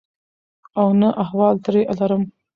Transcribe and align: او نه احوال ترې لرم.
او 0.79 0.87
نه 1.01 1.09
احوال 1.23 1.55
ترې 1.65 1.81
لرم. 1.99 2.23